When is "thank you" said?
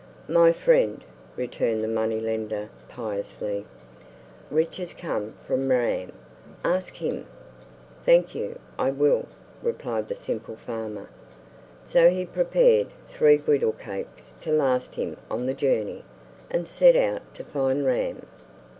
8.03-8.57